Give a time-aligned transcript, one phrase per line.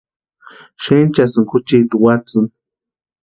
[0.83, 2.49] Xenchasïnka juchiti watsïni.